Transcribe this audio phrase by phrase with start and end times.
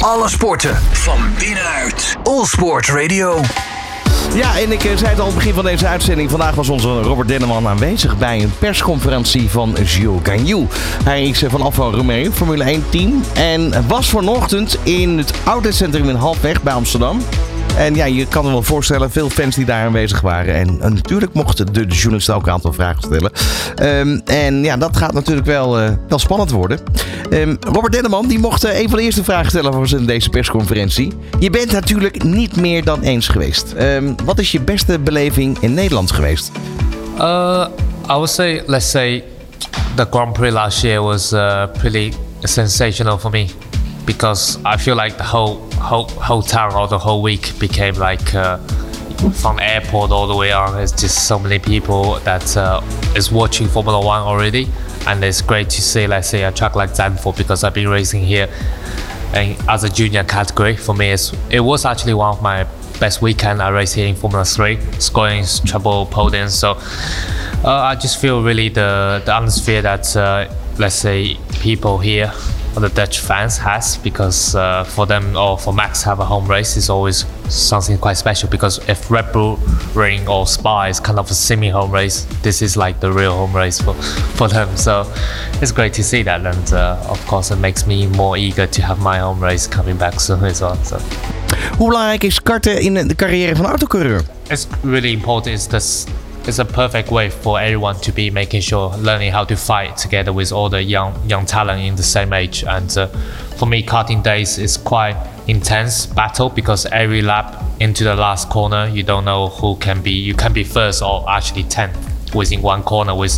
[0.00, 2.16] Alle sporten van binnenuit.
[2.22, 3.40] All Sport Radio.
[4.34, 6.30] Ja, en ik eh, zei het al aan het begin van deze uitzending.
[6.30, 10.66] Vandaag was onze Robert Denneman aanwezig bij een persconferentie van Gilles Gagnou.
[11.04, 13.22] Hij is eh, van Alfa Romeo, Formule 1 team.
[13.34, 17.20] En was vanochtend in het outletcentrum in Halfweg bij Amsterdam.
[17.76, 20.54] En ja, je kan er wel voorstellen, veel fans die daar aanwezig waren.
[20.54, 23.32] En, en natuurlijk mochten de, de journalisten ook een aantal vragen stellen.
[23.74, 26.78] Ehm, en ja, dat gaat natuurlijk wel, eh, wel spannend worden.
[27.30, 30.30] Ehm, Robert Denneman, die mocht eh, een van de eerste vragen stellen voor zijn deze
[30.30, 31.12] persconferentie.
[31.38, 33.72] Je bent natuurlijk niet meer dan eens geweest.
[33.72, 36.50] Ehm, wat is je beste beleving in Nederland geweest?
[37.18, 37.66] Uh,
[38.04, 39.24] I would say, let's say,
[39.94, 43.46] the Grand Prix last year was uh, pretty sensational for me
[44.10, 48.34] because I feel like the whole whole whole town or the whole week became like
[48.34, 48.58] uh,
[49.42, 50.74] from airport all the way on.
[50.74, 52.80] There's just so many people that uh,
[53.14, 54.66] is watching Formula One already,
[55.06, 58.24] and it's great to see, let's say, a track like Zandvoort because I've been racing
[58.24, 58.48] here,
[59.32, 61.14] and as a junior category for me,
[61.50, 62.66] it was actually one of my
[62.98, 66.50] best weekend I raced here in Formula 3, scoring triple podiums.
[66.50, 66.72] So
[67.64, 72.32] uh, I just feel really the the atmosphere that uh, let's say people here
[72.74, 76.76] the Dutch fans has because uh, for them or for Max have a home race
[76.76, 79.56] is always something quite special because if Red Bull
[79.94, 83.54] Ring or Spa is kind of a semi-home race, this is like the real home
[83.54, 83.94] race for,
[84.36, 84.76] for them.
[84.76, 85.12] So
[85.60, 88.82] it's great to see that, and uh, of course it makes me more eager to
[88.82, 90.76] have my home race coming back soon as well.
[90.84, 90.98] So.
[91.78, 94.22] Hoe belangrijk is karten in de carrière van autocoureur?
[94.48, 95.54] It's really important.
[95.54, 96.04] It's this
[96.46, 100.32] it's a perfect way for everyone to be making sure learning how to fight together
[100.32, 102.64] with all the young young talent in the same age.
[102.64, 103.06] And uh,
[103.58, 108.88] for me, karting days is quite intense battle because every lap into the last corner,
[108.88, 110.12] you don't know who can be.
[110.12, 111.96] You can be first or actually tenth
[112.34, 113.32] within one corner with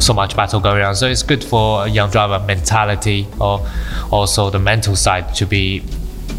[0.00, 0.94] so much battle going on.
[0.96, 3.66] So it's good for a young driver mentality or
[4.10, 5.82] also the mental side to be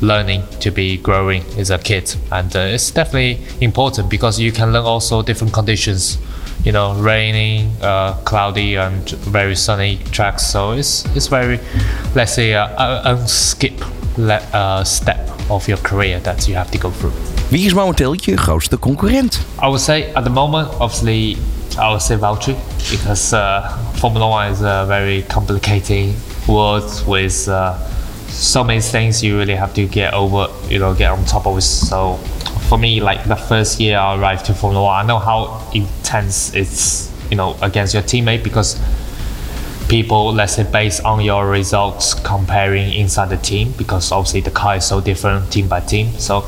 [0.06, 2.16] learning to be growing as a kid.
[2.32, 6.18] And uh, it's definitely important because you can learn also different conditions
[6.66, 10.46] you know raining uh, cloudy and very sunny tracks.
[10.46, 11.60] So it's it's very
[12.16, 13.80] let's say a, a, a skip
[14.18, 17.14] le- uh, step of your career that you have to go through.
[17.50, 19.40] Wie is momenteel je grootste concurrent?
[19.62, 21.38] I would say at the moment obviously
[21.78, 22.56] I would say Valtteri
[22.92, 26.16] because uh, Formula One is a very complicated
[26.48, 27.78] world with uh,
[28.36, 31.64] so many things you really have to get over, you know, get on top of.
[31.64, 32.18] So
[32.68, 36.54] for me, like the first year I arrived to Formula One, I know how intense
[36.54, 38.80] it's, you know, against your teammate because
[39.88, 44.76] people, let's say, based on your results comparing inside the team because obviously the car
[44.76, 46.12] is so different team by team.
[46.18, 46.42] So,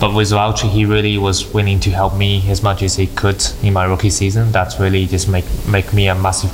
[0.00, 3.44] but with Valtteri, he really was willing to help me as much as he could
[3.62, 4.52] in my rookie season.
[4.52, 6.52] That's really just make make me a massive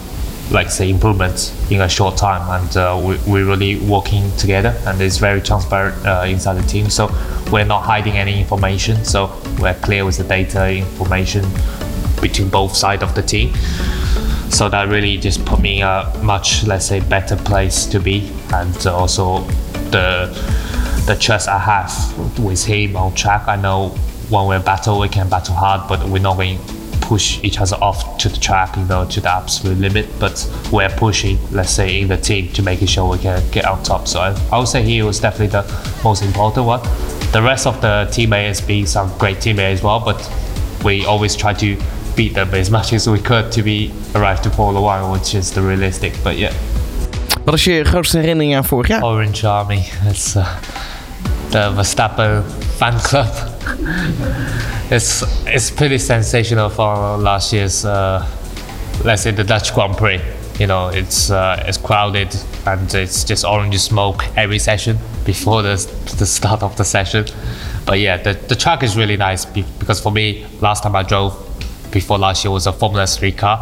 [0.50, 2.60] like say improvements in a short time.
[2.60, 6.90] And uh, we, we're really working together and it's very transparent uh, inside the team.
[6.90, 7.08] So
[7.52, 9.04] we're not hiding any information.
[9.04, 11.44] So we're clear with the data information
[12.20, 13.54] between both sides of the team.
[14.50, 18.30] So that really just put me a much let's say better place to be.
[18.52, 19.40] And also
[19.90, 20.36] the
[21.06, 23.46] the trust I have with him on track.
[23.46, 23.90] I know
[24.28, 26.58] when we battle we can battle hard but we're not going
[27.10, 30.06] push each other off to the track, you know, to the absolute limit.
[30.20, 30.36] But
[30.70, 34.06] we're pushing, let's say, in the team to making sure we can get on top.
[34.06, 35.64] So I, I would say he was definitely the
[36.04, 36.82] most important one.
[37.32, 40.20] The rest of the teammates being some great teammates as well, but
[40.84, 41.76] we always try to
[42.14, 45.50] beat them as much as we could to be arrive to Formula One, which is
[45.50, 46.12] the realistic.
[46.22, 46.52] But yeah.
[47.44, 49.02] Wat is je grootste herinnering aan vorig jaar?
[49.02, 49.84] Orange Army.
[50.08, 50.46] It's uh,
[51.50, 52.44] the Verstappen
[52.80, 53.28] fan club.
[54.90, 58.26] it's it's pretty sensational for last year's uh,
[59.04, 60.20] let's say the Dutch Grand Prix.
[60.58, 62.34] You know, it's uh, it's crowded
[62.66, 64.96] and it's just orange smoke every session
[65.26, 65.76] before the
[66.18, 67.26] the start of the session.
[67.84, 71.32] But yeah, the the track is really nice because for me, last time I drove
[71.92, 73.58] before last year was a Formula 3 car.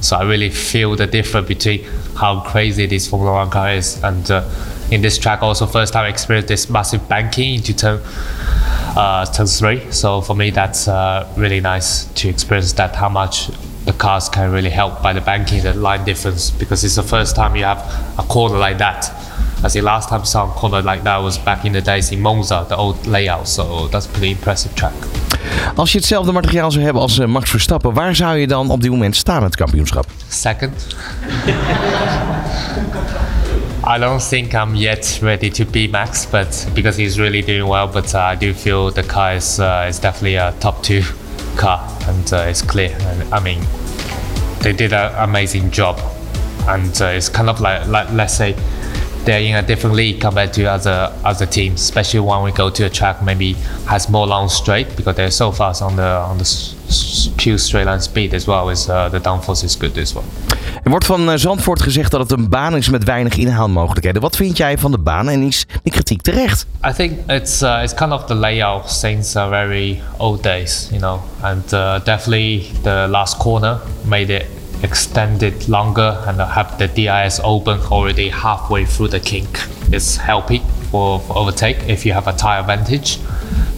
[0.00, 1.84] So I really feel the difference between
[2.16, 4.42] how crazy this Formula One car is and uh,
[4.92, 8.00] in this track also first time I experienced this massive banking into turn
[8.96, 9.90] uh, turn three.
[9.90, 13.48] So for me, that's uh, really nice to experience that how much
[13.86, 17.34] the cars can really help by the banking, the line difference, because it's the first
[17.34, 17.78] time you have
[18.18, 19.10] a corner like that.
[19.64, 22.66] I see last time some corner like that was back in the days in Monza,
[22.68, 23.48] the old layout.
[23.48, 24.94] So that's pretty impressive track.
[25.74, 28.80] Als je hetzelfde materiaal zou hebben als uh, Max Verstappen, waar zou je dan op
[28.80, 30.06] dit moment staan in het kampioenschap?
[30.28, 30.86] Second.
[33.84, 37.88] I don't think I'm yet ready to be Max, but because he's really doing well.
[37.88, 41.02] But uh, I do feel the car is uh, is definitely a top two
[41.56, 42.96] car, and uh, it's clear.
[43.00, 43.60] And I mean,
[44.60, 45.98] they did an amazing job,
[46.68, 48.54] and uh, it's kind of like, like let's say
[49.24, 52.84] they're in a different league compared to other other teams, especially when we go to
[52.84, 53.54] a track maybe
[53.86, 56.44] has more long straight because they're so fast on the on the
[57.36, 60.24] pure straight line speed as well as uh, the downforce is good as well.
[60.82, 64.22] Er wordt van eh, Zandvoort gezegd dat het een baan is met weinig inhaalmogelijkheden.
[64.22, 66.66] Wat vind jij van de baan en is die kritiek terecht?
[66.88, 71.00] I think it's uh, it's kind of the layout since uh, very old days, you
[71.00, 74.44] know, and uh, definitely the last corner made it
[74.82, 79.60] extended longer and have the DRS open already halfway through the kink.
[79.92, 83.18] It's helping for, for overtake if you have a tire advantage.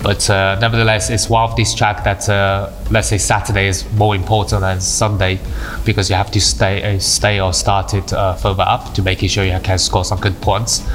[0.03, 4.15] But uh, nevertheless, it's one of these tracks that, uh, let's say, Saturday is more
[4.15, 5.41] important than Sunday
[5.87, 9.31] because you have to stay, uh, stay or start it uh, further up to making
[9.31, 10.87] sure you can score some good points.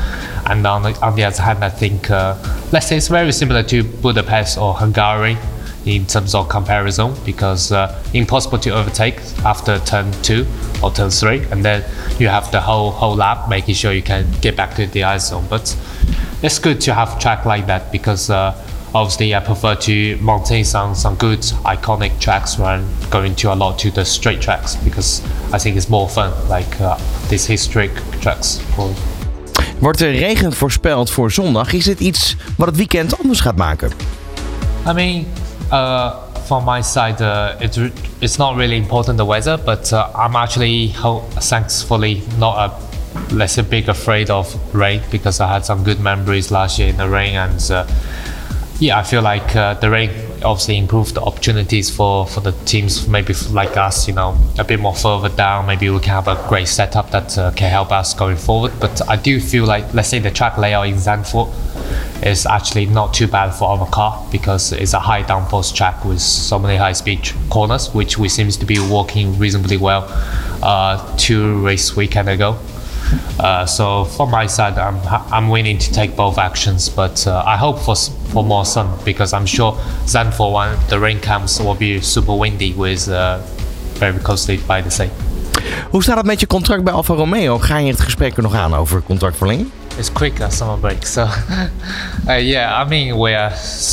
[0.45, 2.35] And on the, on the other hand, I think, uh,
[2.71, 5.37] let's say, it's very similar to Budapest or Hungary
[5.85, 10.45] in terms of comparison because uh, impossible to overtake after turn two
[10.83, 11.83] or turn three, and then
[12.19, 15.29] you have the whole whole lap making sure you can get back to the ice
[15.29, 15.45] zone.
[15.49, 15.75] But
[16.41, 18.53] it's good to have track like that because uh,
[18.93, 23.55] obviously I prefer to maintain some some good iconic tracks rather than going to a
[23.55, 25.21] lot to the straight tracks because
[25.53, 26.97] I think it's more fun like uh,
[27.29, 27.91] these historic
[28.21, 28.59] tracks.
[28.75, 28.93] For,
[29.79, 31.73] Wordt er regen voorspeld voor zondag?
[31.73, 33.91] Is dit iets wat het weekend anders gaat maken?
[34.87, 35.25] I mean,
[35.71, 37.77] uh, from my side, uh, it,
[38.21, 42.89] it's not really important the weather, but uh, I'm actually thankfully not a
[43.33, 46.97] let's say big afraid of rain because I had some good memories last year in
[46.97, 47.87] the rain, and uh,
[48.79, 50.09] yeah, I feel like uh, the rain
[50.43, 54.79] obviously improved the opportunities for, for the teams maybe like us, you know, a bit
[54.79, 55.67] more further down.
[55.67, 58.71] Maybe we can have a great setup that uh, can help us going forward.
[58.79, 61.68] But I do feel like, let's say, the track layout in Zandvoort
[62.21, 66.19] is actually not too bad for our car because it's a high downforce track with
[66.19, 70.05] so many high speed corners, which we seems to be working reasonably well
[70.61, 72.57] uh, two race weekend ago.
[73.39, 74.99] Uh, so from my side, I'm
[75.31, 77.95] I'm willing to take both actions, but uh, I hope for
[78.31, 79.71] for more sun because I'm sure
[80.05, 83.39] Zandvoort one the rain comes will be super windy with uh,
[83.99, 85.09] very closely by the sea.
[85.89, 87.57] Hoe staat het met je contract bij Alfa Romeo?
[87.57, 89.71] Ga je het gesprek er nog aan over contractverlenging?
[89.99, 91.23] It's quick uh, summer break, so
[92.29, 92.81] uh, yeah.
[92.81, 93.51] I mean, we are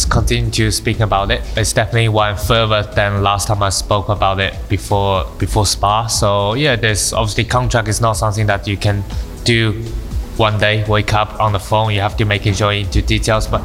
[0.08, 1.40] continuing to speak about it.
[1.56, 6.06] It's definitely one further than last time I spoke about it before before Spa.
[6.06, 9.02] So yeah, there's obviously contract is not something that you can
[9.42, 9.72] do
[10.36, 10.84] one day.
[10.84, 11.92] Wake up on the phone.
[11.92, 13.62] You have to make it sure into details, but.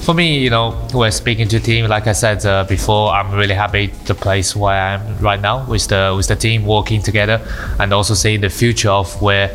[0.00, 1.86] For me, you know, we're speaking to team.
[1.86, 5.66] Like I said uh, before, I'm really happy the place where I am right now
[5.66, 7.38] with the with the team working together,
[7.78, 9.50] and also seeing the future of where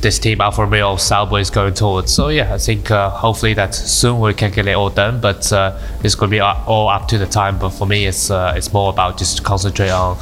[0.00, 2.12] this team Alfa Romeo Sauber is going towards.
[2.12, 5.20] So yeah, I think uh, hopefully that soon we can get it all done.
[5.20, 7.58] But uh, it's going to be all up to the time.
[7.58, 10.16] But for me, it's uh, it's more about just concentrate on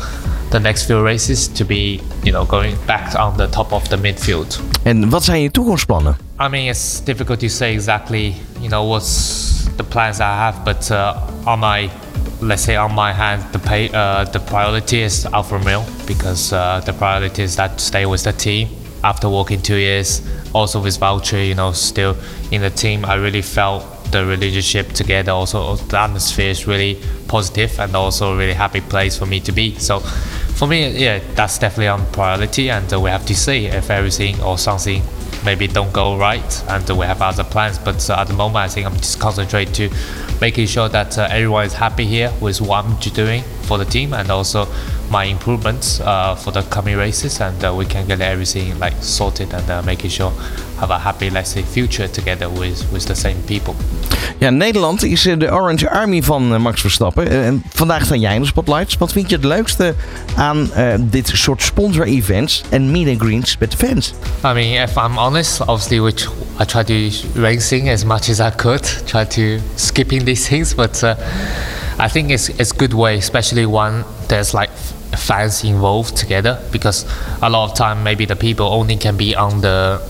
[0.51, 3.97] the next few races to be you know going back on the top of the
[3.97, 4.61] midfield.
[4.83, 6.17] En wat zijn je toekomstplannen?
[6.41, 10.91] I mean, it's difficult to say exactly, you know, what's the plans I have, but
[10.91, 11.15] uh,
[11.45, 11.91] on my,
[12.41, 16.81] let's say, on my hand, the pay, uh, the priority is Alfa Romeo because uh,
[16.85, 18.69] the priority is that stay with the team
[19.03, 20.23] after working two years.
[20.55, 22.17] Also with Sauber, you know, still
[22.51, 25.33] in the team, I really felt the relationship together.
[25.33, 29.53] Also, the atmosphere is really positive and also a really happy place for me to
[29.53, 29.77] be.
[29.77, 33.91] So, for me, yeah, that's definitely on priority, and uh, we have to see if
[33.91, 35.03] everything or something
[35.45, 38.69] maybe don't go right and we have other plans but uh, at the moment i
[38.69, 39.89] think i'm just concentrate to
[40.41, 44.13] making sure that uh, everyone is happy here with what i'm doing for the team
[44.13, 44.67] and also
[45.11, 49.53] my improvements uh, for the coming races and uh, we can get everything like sorted
[49.53, 50.33] and uh, making sure
[50.79, 53.75] have a happy let's say future together with with the same people
[54.39, 57.29] Ja, Nederland is de Orange Army van eh, Max Verstappen.
[57.29, 58.97] Eh, En vandaag sta jij in de spotlights.
[58.97, 59.95] Wat vind je het leukste
[60.37, 64.13] aan eh, dit soort sponsor-events en meet and greets met fans?
[64.45, 66.29] I mean, if I'm honest, obviously, which
[66.61, 71.03] I try to racing as much as I could, try to skipping these things, but
[71.03, 71.15] uh,
[71.99, 74.71] I think it's it's good way, especially when there's like
[75.31, 77.07] fans involved together, because
[77.41, 80.01] a lot of time maybe the people only can be on the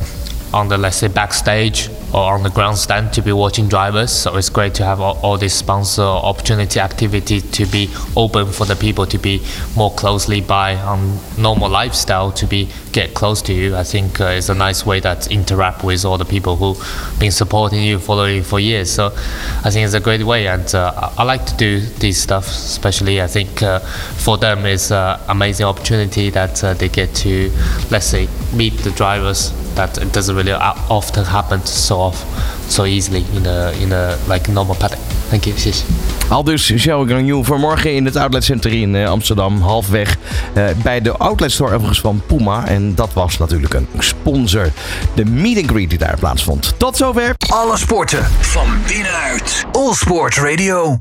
[0.55, 4.11] on the let's say backstage or on the grandstand to be watching drivers.
[4.13, 8.65] So it's great to have all, all this sponsor opportunity activity to be open for
[8.65, 9.43] the people to be
[9.77, 13.77] more closely by on normal lifestyle to be get close to you.
[13.77, 16.75] I think uh, it's a nice way that interact with all the people who
[17.19, 18.91] been supporting you, following you for years.
[18.91, 19.07] So
[19.65, 22.47] I think it's a great way, and uh, I like to do this stuff.
[22.47, 27.51] Especially, I think uh, for them it's an amazing opportunity that uh, they get to,
[27.91, 30.55] let's say, meet the drivers that it doesn't really
[30.89, 32.13] often happen so
[32.69, 34.99] so easily in a in a like normal paddock.
[35.31, 35.57] Thank you.
[35.57, 35.85] 谢谢。
[36.29, 39.61] Al dus Zhou Gangyu vanmorgen in het Outlet Center in eh, Amsterdam.
[39.61, 40.17] Halfweg
[40.55, 42.67] eh, bij de Outlet Store overigens van Puma.
[42.67, 44.73] En dat was natuurlijk een sponsor.
[45.15, 46.75] De meet and greet die daar plaatsvond.
[46.77, 47.35] Tot zover.
[47.49, 49.65] Alle sporten van binnenuit.
[49.73, 50.99] All Sport Radio.